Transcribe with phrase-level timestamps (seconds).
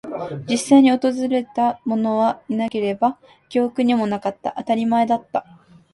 [0.49, 3.19] 実際に訪れたものはいなければ、
[3.49, 4.55] 記憶にもなかった。
[4.57, 5.45] 当たり前だった。